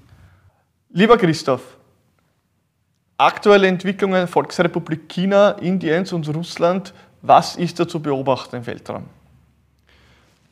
[0.89, 1.77] Lieber Christoph,
[3.17, 9.03] aktuelle Entwicklungen Volksrepublik China, Indiens und Russland, was ist da zu beobachten im Weltraum?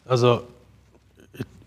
[0.06, 0.44] Also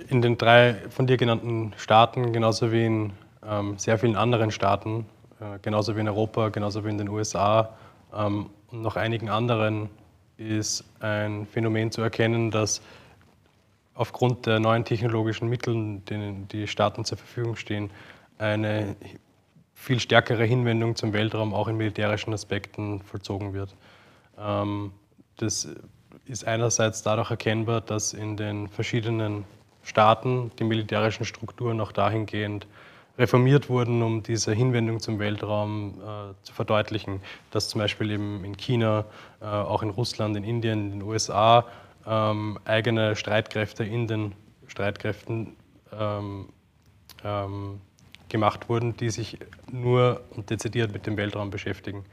[0.09, 3.13] in den drei von dir genannten Staaten, genauso wie in
[3.47, 5.07] ähm, sehr vielen anderen Staaten,
[5.41, 7.71] äh, genauso wie in Europa, genauso wie in den USA
[8.15, 9.89] ähm, und noch einigen anderen
[10.37, 12.81] ist ein Phänomen zu erkennen, dass
[13.95, 17.91] aufgrund der neuen technologischen Mittel, denen die Staaten zur Verfügung stehen,
[18.39, 18.97] eine
[19.75, 23.75] viel stärkere Hinwendung zum Weltraum auch in militärischen Aspekten vollzogen wird.
[24.39, 24.93] Ähm,
[25.37, 25.69] das
[26.27, 29.45] ist einerseits dadurch erkennbar, dass in den verschiedenen
[29.83, 32.67] Staaten die militärischen Strukturen auch dahingehend
[33.19, 37.21] reformiert wurden, um diese Hinwendung zum Weltraum äh, zu verdeutlichen.
[37.51, 39.05] Dass zum Beispiel eben in China,
[39.41, 41.67] äh, auch in Russland, in Indien, in den USA
[42.07, 44.35] ähm, eigene Streitkräfte in den
[44.67, 45.57] Streitkräften
[45.93, 46.49] ähm,
[47.25, 47.81] ähm,
[48.29, 49.39] gemacht wurden, die sich
[49.71, 52.05] nur und dezidiert mit dem Weltraum beschäftigen.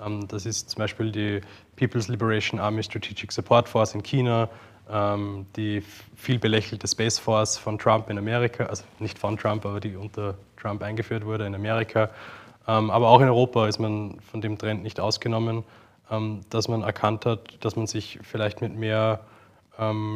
[0.00, 1.40] Ähm, das ist zum Beispiel die
[1.76, 4.48] People's Liberation Army Strategic Support Force in China,
[4.90, 5.82] ähm, die
[6.16, 10.34] viel belächelte Space Force von Trump in Amerika, also nicht von Trump, aber die unter
[10.56, 12.10] Trump eingeführt wurde in Amerika.
[12.68, 15.64] Ähm, aber auch in Europa ist man von dem Trend nicht ausgenommen,
[16.50, 19.20] dass man erkannt hat, dass man sich vielleicht mit mehr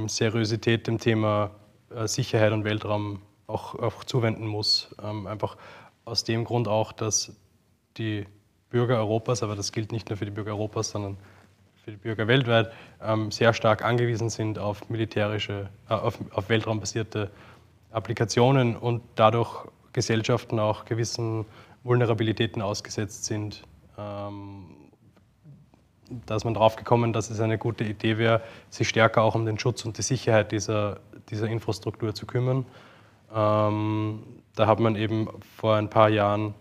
[0.06, 1.50] Seriosität dem Thema
[1.94, 4.94] äh, Sicherheit und Weltraum auch, auch zuwenden muss.
[4.98, 5.56] einfach
[6.04, 7.32] aus dem Grund auch, dass
[7.96, 8.26] die
[8.70, 11.16] Bürger Europas, aber das gilt nicht nur für die Bürger Europas, sondern
[11.84, 17.30] für die Bürger weltweit ähm, sehr stark angewiesen sind auf militärische, äh, auf, auf weltraumbasierte
[17.92, 21.46] Applikationen und dadurch Gesellschaften auch gewissen
[21.84, 23.62] Vulnerabilitäten ausgesetzt sind.
[23.96, 24.75] Ähm,
[26.26, 29.44] da ist man drauf gekommen, dass es eine gute Idee wäre, sich stärker auch um
[29.46, 32.66] den Schutz und die Sicherheit dieser, dieser Infrastruktur zu kümmern.
[33.34, 34.22] Ähm,
[34.54, 36.54] da hat man eben vor ein paar Jahren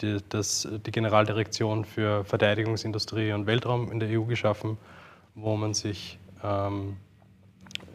[0.00, 4.78] die, das, die Generaldirektion für Verteidigungsindustrie und Weltraum in der EU geschaffen,
[5.34, 6.96] wo man sich ähm,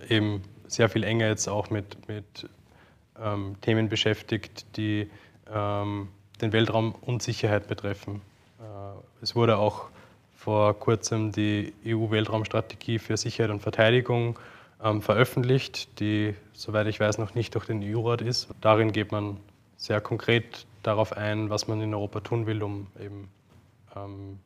[0.09, 2.49] eben sehr viel enger jetzt auch mit, mit
[3.21, 5.09] ähm, Themen beschäftigt, die
[5.51, 6.09] ähm,
[6.41, 8.21] den Weltraum und Sicherheit betreffen.
[8.59, 8.63] Äh,
[9.21, 9.89] es wurde auch
[10.47, 14.39] vor kurzem die EU-Weltraumstrategie für Sicherheit und Verteidigung
[14.81, 18.47] ähm, veröffentlicht, die, soweit ich weiß, noch nicht durch den EU-Rat ist.
[18.61, 19.41] Darin geht man
[19.75, 23.27] sehr konkret darauf ein, was man in Europa tun will, um eben
[23.93, 24.39] ähm,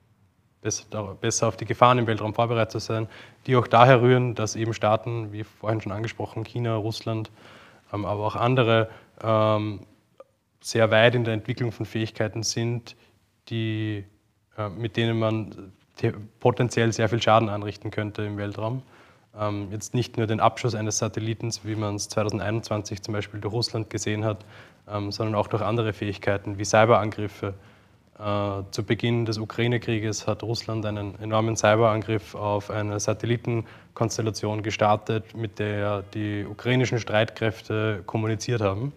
[0.61, 3.07] besser, auf die Gefahren im Weltraum vorbereitet zu sein,
[3.45, 7.29] die auch daher rühren, dass eben Staaten, wie vorhin schon angesprochen, China, Russland,
[7.93, 8.89] ähm, aber auch andere
[9.23, 9.85] ähm,
[10.61, 12.95] sehr weit in der Entwicklung von Fähigkeiten sind,
[13.49, 14.03] die,
[14.57, 15.73] äh, mit denen man
[16.39, 18.81] potenziell sehr viel Schaden anrichten könnte im Weltraum.
[19.39, 23.53] Ähm, jetzt nicht nur den Abschuss eines Satellitens, wie man es 2021 zum Beispiel durch
[23.53, 24.45] Russland gesehen hat,
[24.89, 27.53] ähm, sondern auch durch andere Fähigkeiten wie Cyberangriffe.
[28.19, 35.59] Äh, zu Beginn des Ukraine-Krieges hat Russland einen enormen Cyberangriff auf eine Satellitenkonstellation gestartet, mit
[35.59, 38.91] der die ukrainischen Streitkräfte kommuniziert haben,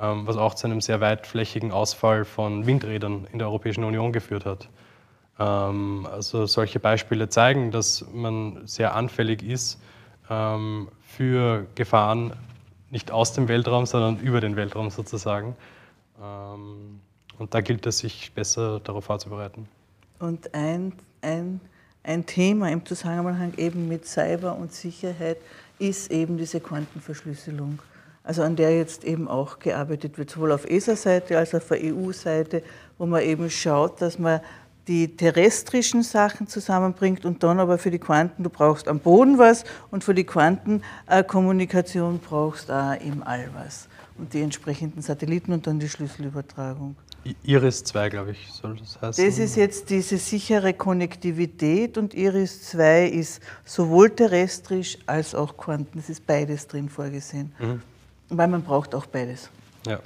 [0.00, 4.46] ähm, was auch zu einem sehr weitflächigen Ausfall von Windrädern in der Europäischen Union geführt
[4.46, 4.68] hat.
[5.42, 9.80] Ähm, also solche Beispiele zeigen, dass man sehr anfällig ist
[10.30, 12.34] ähm, für Gefahren
[12.90, 15.56] nicht aus dem Weltraum, sondern über den Weltraum sozusagen.
[16.22, 17.00] Ähm,
[17.38, 19.66] und da gilt es, sich besser darauf vorzubereiten.
[20.20, 21.60] Und ein, ein,
[22.04, 25.38] ein Thema im Zusammenhang eben mit Cyber und Sicherheit
[25.78, 27.80] ist eben diese Quantenverschlüsselung.
[28.22, 31.80] Also an der jetzt eben auch gearbeitet wird, sowohl auf ESA-Seite als auch auf der
[31.82, 32.62] EU-Seite,
[32.98, 34.40] wo man eben schaut, dass man
[34.88, 39.64] die terrestrischen Sachen zusammenbringt und dann aber für die Quanten, du brauchst am Boden was
[39.90, 43.88] und für die Quantenkommunikation brauchst du auch im All was.
[44.18, 46.96] Und die entsprechenden Satelliten und dann die Schlüsselübertragung.
[47.44, 49.24] Iris 2, glaube ich, soll das heißen.
[49.24, 56.00] Das ist jetzt diese sichere Konnektivität und Iris 2 ist sowohl terrestrisch als auch Quanten.
[56.00, 57.52] Es ist beides drin vorgesehen.
[57.60, 57.82] Mhm.
[58.28, 59.50] Weil man braucht auch beides.
[59.86, 60.00] Ja.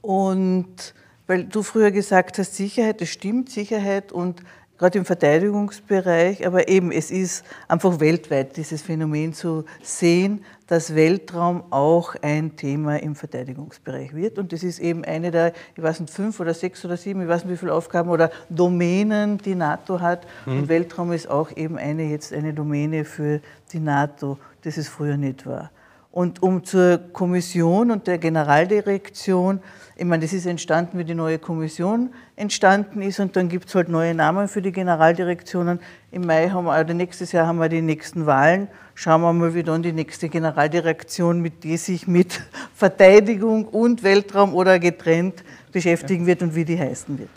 [0.00, 0.94] Und
[1.26, 4.42] weil du früher gesagt hast, Sicherheit, das stimmt, Sicherheit und
[4.78, 11.62] gerade im Verteidigungsbereich, aber eben es ist einfach weltweit dieses Phänomen zu sehen, dass Weltraum
[11.70, 14.38] auch ein Thema im Verteidigungsbereich wird.
[14.38, 17.28] Und das ist eben eine der, ich weiß nicht, fünf oder sechs oder sieben, ich
[17.28, 20.26] weiß nicht, wie viele Aufgaben oder Domänen die NATO hat.
[20.44, 20.58] Mhm.
[20.58, 23.40] Und Weltraum ist auch eben eine, jetzt eine Domäne für
[23.72, 25.70] die NATO, das es früher nicht war.
[26.10, 29.60] Und um zur Kommission und der Generaldirektion,
[29.98, 33.74] ich meine, das ist entstanden, wie die neue Kommission entstanden ist und dann gibt es
[33.74, 35.80] halt neue Namen für die Generaldirektionen.
[36.10, 38.68] Im Mai haben wir, oder nächstes Jahr haben wir die nächsten Wahlen.
[38.94, 42.42] Schauen wir mal, wie dann die nächste Generaldirektion, mit die sich mit
[42.74, 47.30] Verteidigung und Weltraum oder getrennt beschäftigen wird und wie die heißen wird.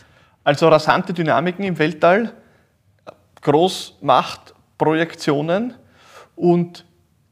[0.44, 2.34] Also rasante Dynamiken im Weltall,
[3.42, 5.76] Großmachtprojektionen
[6.36, 6.84] und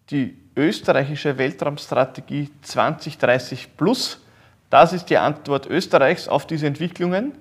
[0.09, 4.21] die österreichische Weltraumstrategie 2030 Plus.
[4.69, 7.33] Das ist die Antwort Österreichs auf diese Entwicklungen.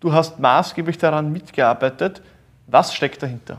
[0.00, 2.22] Du hast maßgeblich daran mitgearbeitet.
[2.66, 3.58] Was steckt dahinter?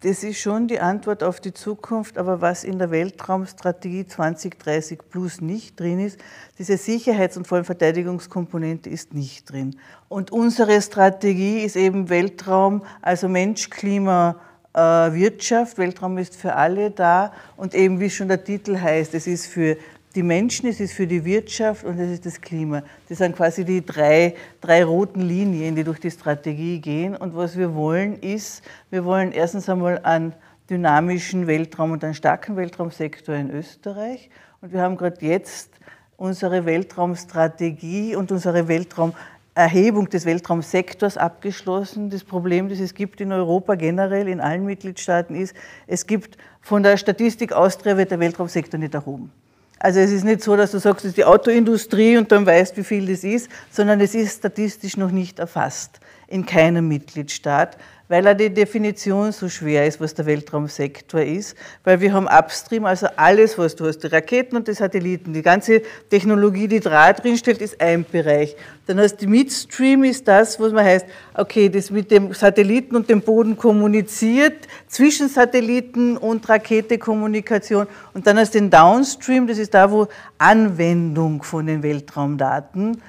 [0.00, 5.40] Das ist schon die Antwort auf die Zukunft, aber was in der Weltraumstrategie 2030 Plus
[5.40, 6.18] nicht drin ist,
[6.58, 9.76] diese Sicherheits- und vor Verteidigungskomponente ist nicht drin.
[10.08, 14.36] Und unsere Strategie ist eben Weltraum, also Mensch, Klima,
[14.74, 15.78] äh, Wirtschaft.
[15.78, 19.76] Weltraum ist für alle da und eben wie schon der Titel heißt, es ist für
[20.16, 22.82] die Menschen, es ist für die Wirtschaft und es ist das Klima.
[23.08, 27.14] Das sind quasi die drei, drei roten Linien, die durch die Strategie gehen.
[27.14, 30.34] Und was wir wollen ist, wir wollen erstens einmal einen
[30.70, 34.30] dynamischen Weltraum und einen starken Weltraumsektor in Österreich.
[34.62, 35.70] Und wir haben gerade jetzt
[36.16, 39.12] unsere Weltraumstrategie und unsere Weltraum
[39.54, 42.10] Erhebung des Weltraumsektors abgeschlossen.
[42.10, 45.54] Das Problem, das es gibt in Europa generell, in allen Mitgliedstaaten, ist,
[45.86, 49.30] es gibt von der Statistik Austria wird der Weltraumsektor nicht erhoben.
[49.78, 52.76] Also es ist nicht so, dass du sagst, es ist die Autoindustrie und dann weißt,
[52.76, 57.76] wie viel das ist, sondern es ist statistisch noch nicht erfasst in keinem Mitgliedstaat
[58.08, 62.84] weil er die Definition so schwer ist, was der Weltraumsektor ist, weil wir haben Upstream,
[62.84, 67.12] also alles, was du hast, die Raketen und die Satelliten, die ganze Technologie, die da
[67.12, 68.56] drin steht, ist ein Bereich.
[68.86, 73.10] Dann hast du Midstream, ist das, was man heißt, okay, das mit dem Satelliten und
[73.10, 77.86] dem Boden kommuniziert, zwischen Satelliten und Raketekommunikation.
[78.14, 80.06] Und dann hast du den Downstream, das ist da, wo
[80.38, 83.02] Anwendung von den Weltraumdaten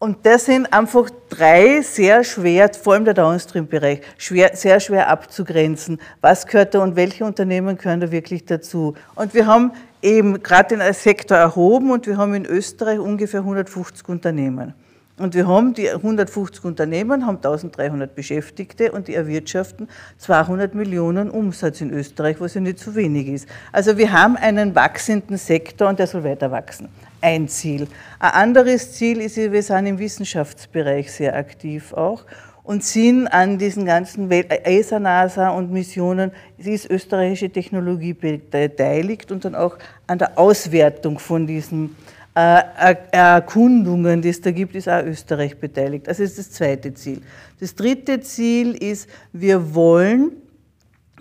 [0.00, 6.00] und das sind einfach drei sehr schwer, vor allem der Downstream-Bereich, schwer, sehr schwer abzugrenzen.
[6.22, 8.94] Was gehört da und welche Unternehmen gehören da wirklich dazu?
[9.14, 14.08] Und wir haben eben gerade den Sektor erhoben und wir haben in Österreich ungefähr 150
[14.08, 14.72] Unternehmen.
[15.20, 21.82] Und wir haben die 150 Unternehmen, haben 1300 Beschäftigte und die erwirtschaften 200 Millionen Umsatz
[21.82, 23.48] in Österreich, was ja nicht so wenig ist.
[23.70, 26.88] Also wir haben einen wachsenden Sektor und der soll weiter wachsen
[27.20, 27.86] ein Ziel.
[28.18, 32.24] Ein anderes Ziel ist, wir sind im Wissenschaftsbereich sehr aktiv auch
[32.62, 39.44] und sind an diesen ganzen ESA, NASA und Missionen, es ist österreichische Technologie beteiligt und
[39.44, 45.04] dann auch an der Auswertung von diesen äh, Erkundungen, die es da gibt, ist auch
[45.04, 46.06] Österreich beteiligt.
[46.06, 47.22] Das ist das zweite Ziel.
[47.58, 50.32] Das dritte Ziel ist, wir wollen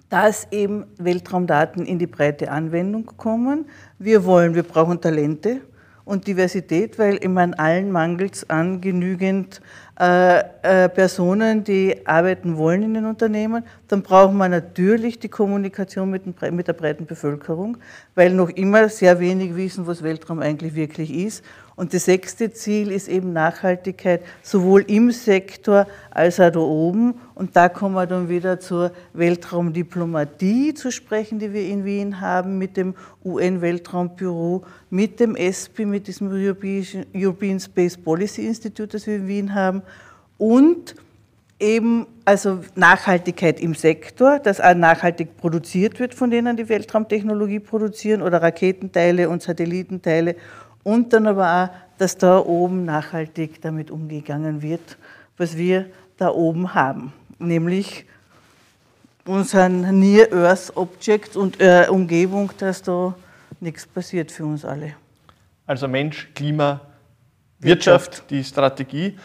[0.10, 3.66] dass eben Weltraumdaten in die breite Anwendung kommen.
[4.00, 5.62] Wir wollen, wir brauchen Talente
[6.04, 9.62] und Diversität, weil immer an allen mangelt es an genügend
[10.00, 13.66] äh, äh, Personen, die arbeiten wollen in den Unternehmen.
[13.90, 17.78] Dann brauchen wir natürlich die Kommunikation mit, den, mit der breiten Bevölkerung,
[18.16, 21.44] weil noch immer sehr wenig wissen, was Weltraum eigentlich wirklich ist.
[21.80, 27.14] Und das sechste Ziel ist eben Nachhaltigkeit, sowohl im Sektor als auch da oben.
[27.36, 32.58] Und da kommen wir dann wieder zur Weltraumdiplomatie zu sprechen, die wir in Wien haben,
[32.58, 39.28] mit dem UN-Weltraumbüro, mit dem ESPI, mit diesem European Space Policy Institute, das wir in
[39.30, 39.82] Wien haben.
[40.38, 40.96] Und
[41.62, 48.22] eben also Nachhaltigkeit im Sektor, dass auch nachhaltig produziert wird von denen, die Weltraumtechnologie produzieren
[48.22, 50.36] oder Raketenteile und Satellitenteile
[50.84, 54.98] und dann aber auch, dass da oben nachhaltig damit umgegangen wird,
[55.38, 55.86] was wir
[56.18, 58.06] da oben haben, nämlich
[59.26, 63.14] unseren Near Earth Objects und äh, Umgebung, dass da
[63.60, 64.94] nichts passiert für uns alle.
[65.66, 66.82] Also Mensch, Klima,
[67.60, 68.32] Wirtschaft, Wirtschaft.
[68.32, 69.20] die Strategie.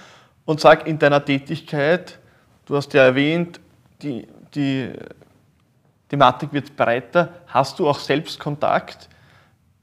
[0.45, 2.19] Und sag in deiner Tätigkeit,
[2.67, 3.61] du hast ja erwähnt,
[4.03, 4.91] die, die
[6.09, 7.33] Thematik wird breiter.
[7.47, 9.09] Hast du auch selbst Kontakt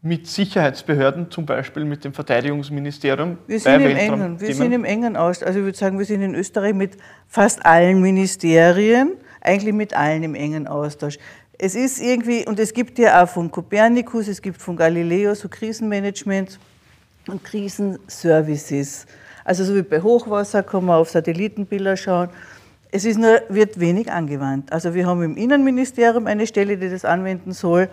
[0.04, 3.38] mit Sicherheitsbehörden, zum Beispiel mit dem Verteidigungsministerium?
[3.46, 5.48] Wir sind, im engen, wir sind im engen Austausch.
[5.48, 9.12] Also ich würde sagen, wir sind in Österreich mit fast allen Ministerien,
[9.42, 11.20] eigentlich mit allen im engen Austausch.
[11.58, 15.48] Es ist irgendwie, und es gibt ja auch von Copernicus, es gibt von Galileo so
[15.48, 16.58] Krisenmanagement
[17.28, 19.06] und Krisenservices.
[19.46, 22.30] Also so wie bei Hochwasser kann man auf Satellitenbilder schauen.
[22.90, 24.74] Es ist nur, wird wenig angewandt.
[24.74, 27.90] Also wir haben im Innenministerium eine Stelle, die das anwenden soll.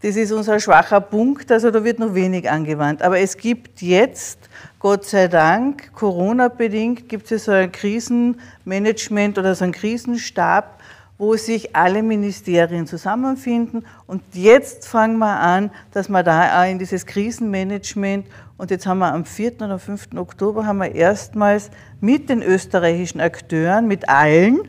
[0.00, 3.02] Das ist unser schwacher Punkt, also da wird noch wenig angewandt.
[3.02, 4.38] Aber es gibt jetzt,
[4.78, 10.80] Gott sei Dank, Corona-bedingt, gibt es so ein Krisenmanagement oder so einen Krisenstab,
[11.18, 13.84] wo sich alle Ministerien zusammenfinden.
[14.06, 18.24] Und jetzt fangen wir an, dass wir da auch in dieses Krisenmanagement,
[18.56, 19.54] und jetzt haben wir am 4.
[19.62, 20.10] oder 5.
[20.14, 24.60] Oktober, haben wir erstmals mit den österreichischen Akteuren, mit allen,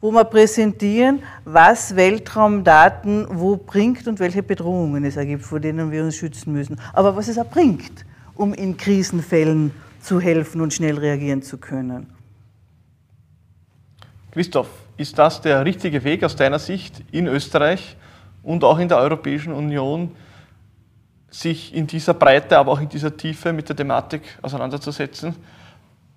[0.00, 6.02] wo wir präsentieren, was Weltraumdaten wo bringt und welche Bedrohungen es ergibt, vor denen wir
[6.02, 6.80] uns schützen müssen.
[6.92, 12.06] Aber was es auch bringt, um in Krisenfällen zu helfen und schnell reagieren zu können.
[14.30, 17.96] Christoph, ist das der richtige Weg aus deiner Sicht in Österreich
[18.42, 20.14] und auch in der Europäischen Union,
[21.30, 25.34] sich in dieser Breite, aber auch in dieser Tiefe mit der Thematik auseinanderzusetzen,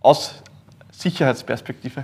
[0.01, 0.43] aus
[0.91, 2.03] Sicherheitsperspektive?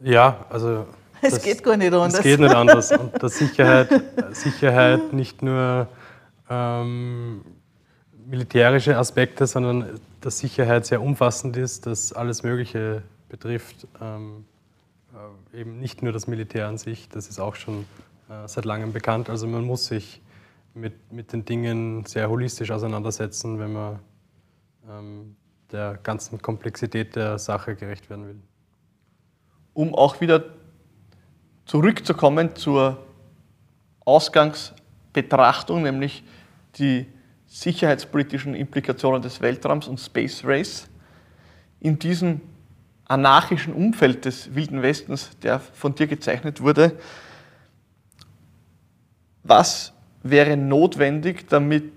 [0.00, 0.86] Ja, also.
[1.22, 2.14] Es das, geht gar nicht anders.
[2.14, 2.92] Es geht nicht anders.
[2.92, 3.90] Und dass Sicherheit,
[4.32, 5.86] Sicherheit nicht nur
[6.48, 7.44] ähm,
[8.26, 13.86] militärische Aspekte, sondern dass Sicherheit sehr umfassend ist, dass alles Mögliche betrifft.
[14.00, 14.46] Ähm,
[15.52, 17.84] äh, eben nicht nur das Militär an sich, das ist auch schon
[18.30, 19.28] äh, seit langem bekannt.
[19.28, 20.22] Also man muss sich
[20.72, 23.98] mit, mit den Dingen sehr holistisch auseinandersetzen, wenn man
[24.88, 25.36] ähm,
[25.70, 28.40] der ganzen Komplexität der Sache gerecht werden will
[29.80, 30.44] um auch wieder
[31.64, 32.98] zurückzukommen zur
[34.04, 36.22] Ausgangsbetrachtung, nämlich
[36.76, 37.06] die
[37.46, 40.86] sicherheitspolitischen Implikationen des Weltraums und Space Race.
[41.80, 42.42] In diesem
[43.06, 46.98] anarchischen Umfeld des Wilden Westens, der von dir gezeichnet wurde,
[49.42, 51.90] was wäre notwendig, damit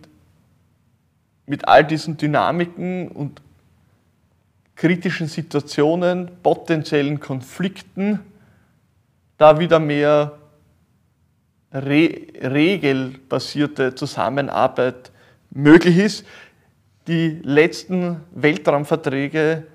[1.46, 3.42] mit all diesen Dynamiken und
[4.76, 8.20] kritischen Situationen, potenziellen Konflikten,
[9.38, 10.34] da wieder mehr
[11.72, 15.12] re regelbasierte Zusammenarbeit
[15.52, 16.26] möglich ist.
[17.08, 19.66] Die letzten Weltraumverträge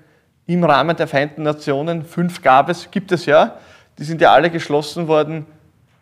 [0.47, 3.59] im Rahmen der Vereinten Nationen, fünf gab es, gibt es ja,
[3.97, 5.45] die sind ja alle geschlossen worden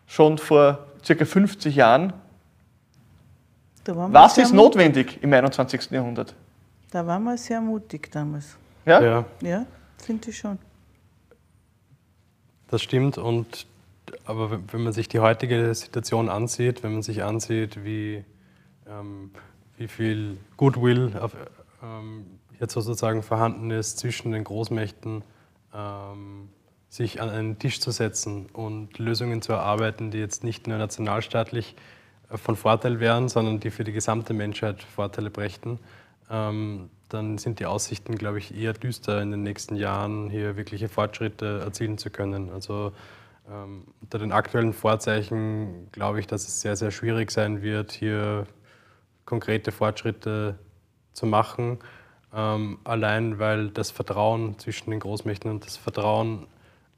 [0.06, 2.12] schon vor circa 50 Jahren.
[3.86, 5.90] Was ist notwendig im 21.
[5.90, 6.34] Jahrhundert?
[6.90, 8.56] Da waren wir sehr mutig damals.
[8.88, 9.02] Ja?
[9.02, 9.66] Ja, ja
[9.98, 10.58] finde ich schon.
[12.68, 13.18] Das stimmt.
[13.18, 13.66] Und,
[14.24, 18.24] aber wenn man sich die heutige Situation ansieht, wenn man sich ansieht, wie,
[18.86, 19.30] ähm,
[19.76, 21.36] wie viel Goodwill auf,
[21.82, 22.26] ähm,
[22.60, 25.22] jetzt sozusagen vorhanden ist zwischen den Großmächten,
[25.74, 26.48] ähm,
[26.88, 31.76] sich an einen Tisch zu setzen und Lösungen zu erarbeiten, die jetzt nicht nur nationalstaatlich
[32.30, 35.78] äh, von Vorteil wären, sondern die für die gesamte Menschheit Vorteile brächten,
[36.30, 40.88] ähm, dann sind die Aussichten, glaube ich, eher düster in den nächsten Jahren, hier wirkliche
[40.88, 42.50] Fortschritte erzielen zu können.
[42.50, 42.92] Also
[43.50, 48.46] ähm, unter den aktuellen Vorzeichen glaube ich, dass es sehr, sehr schwierig sein wird, hier
[49.24, 50.58] konkrete Fortschritte
[51.12, 51.78] zu machen.
[52.34, 56.46] Ähm, allein weil das Vertrauen zwischen den Großmächten und das Vertrauen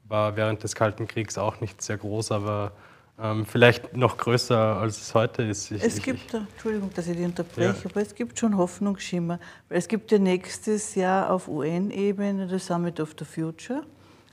[0.03, 2.73] war während des Kalten Kriegs auch nicht sehr groß, aber
[3.21, 5.71] ähm, vielleicht noch größer, als es heute ist.
[5.71, 7.89] Ich, es ich, gibt, ich, Entschuldigung, dass ich die unterbreche, ja.
[7.89, 9.39] aber es gibt schon Hoffnungsschimmer.
[9.69, 13.83] Es gibt ja nächstes Jahr auf UN-Ebene das Summit of the Future,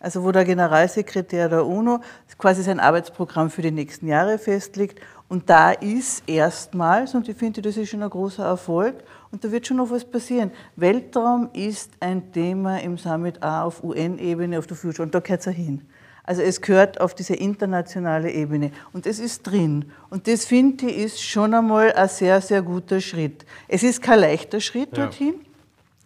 [0.01, 2.01] also wo der Generalsekretär der UNO
[2.39, 5.01] quasi sein Arbeitsprogramm für die nächsten Jahre festlegt.
[5.29, 9.53] Und da ist erstmals, und ich finde, das ist schon ein großer Erfolg, und da
[9.53, 10.51] wird schon noch was passieren.
[10.77, 15.41] Weltraum ist ein Thema im Summit A auf UN-Ebene, auf der Future, und da gehört
[15.41, 15.83] es ja hin.
[16.29, 19.91] Also es gehört auf diese internationale Ebene und es ist drin.
[20.11, 23.47] Und das finde ich ist schon einmal ein sehr, sehr guter Schritt.
[23.67, 25.05] Es ist kein leichter Schritt ja.
[25.05, 25.37] dorthin,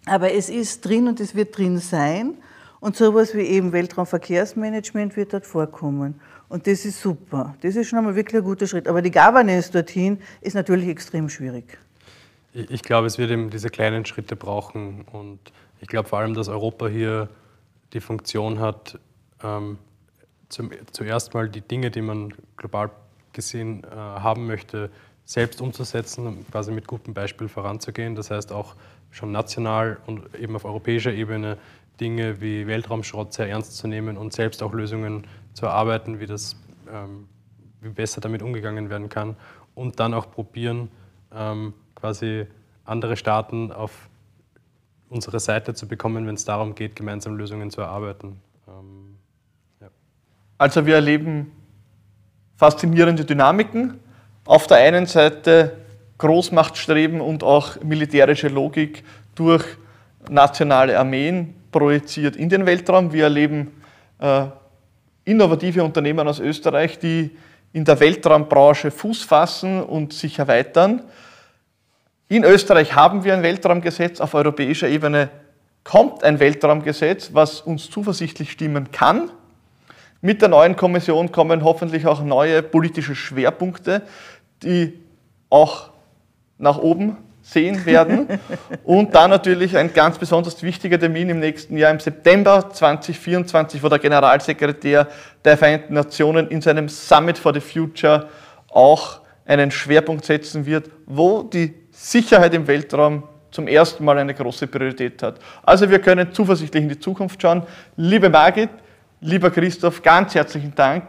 [0.07, 2.35] aber es ist drin und es wird drin sein.
[2.79, 6.21] Und sowas wie eben Weltraumverkehrsmanagement wird dort vorkommen.
[6.49, 7.57] Und das ist super.
[7.63, 8.87] Das ist schon einmal wirklich ein guter Schritt.
[8.87, 11.79] Aber die Governance dorthin ist natürlich extrem schwierig.
[12.53, 15.05] Ich glaube, es wird eben diese kleinen Schritte brauchen.
[15.11, 15.41] Und
[15.81, 17.29] ich glaube vor allem, dass Europa hier
[17.93, 19.01] die Funktion hat,
[19.43, 19.79] ähm,
[20.53, 22.91] zum, zuerst mal die Dinge, die man global
[23.33, 24.91] gesehen äh, haben möchte,
[25.25, 28.15] selbst umzusetzen und quasi mit gutem Beispiel voranzugehen.
[28.15, 28.75] Das heißt auch
[29.11, 31.59] schon national und eben auf europäischer Ebene
[32.01, 36.57] Dinge wie Weltraumschrott sehr ernst zu nehmen und selbst auch Lösungen zu erarbeiten, wie das
[36.91, 37.29] ähm,
[37.81, 39.37] wie besser damit umgegangen werden kann
[39.75, 40.89] und dann auch probieren,
[41.35, 42.47] ähm, quasi
[42.85, 44.09] andere Staaten auf
[45.09, 48.41] unsere Seite zu bekommen, wenn es darum geht, gemeinsam Lösungen zu erarbeiten.
[48.69, 49.12] Ähm,
[50.63, 51.51] also wir erleben
[52.57, 53.99] faszinierende Dynamiken.
[54.45, 55.77] Auf der einen Seite
[56.19, 59.03] Großmachtstreben und auch militärische Logik
[59.35, 59.65] durch
[60.31, 63.13] nationale Armeen projiziert in den Weltraum.
[63.13, 63.73] Wir erleben
[64.21, 64.45] äh,
[65.25, 67.37] innovative Unternehmen aus Österreich, die
[67.73, 71.03] in der Weltraumbranche Fuß fassen und sich erweitern.
[72.29, 75.29] In Österreich haben wir ein Weltraumgesetz, auf europäischer Ebene
[75.83, 79.29] kommt ein Weltraumgesetz, was uns zuversichtlich stimmen kann.
[80.25, 84.03] Mit der neuen Kommission kommen hoffentlich auch neue politische Schwerpunkte,
[84.63, 85.01] die
[85.51, 85.91] auch
[86.59, 88.29] nach oben sehen werden.
[88.85, 93.89] Und dann natürlich ein ganz besonders wichtiger Termin im nächsten Jahr, im September 2024, wo
[93.89, 95.09] der Generalsekretär
[95.45, 98.29] der Vereinten Nationen in seinem Summit for the Future
[98.71, 104.69] auch einen Schwerpunkt setzen wird, wo die Sicherheit im Weltraum zum ersten Mal eine große
[104.69, 105.41] Priorität hat.
[105.65, 107.65] Also wir können zuversichtlich in die Zukunft schauen.
[107.97, 108.71] Liebe Margit,
[109.25, 111.05] Lieber Christoph, ganz herzlichen Dank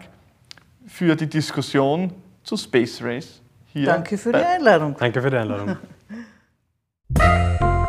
[0.86, 3.88] für die Diskussion zu Space Race hier.
[3.88, 4.96] Danke für die Einladung.
[5.00, 5.78] Danke für die Einladung.